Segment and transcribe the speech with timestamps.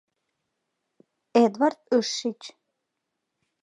[1.43, 2.41] Эдвард ыш шич.